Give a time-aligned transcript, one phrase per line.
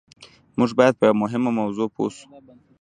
[0.57, 2.25] موږ بايد په يوه مهمه موضوع پوه شو.